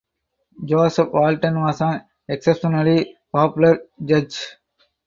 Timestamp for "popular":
3.31-3.83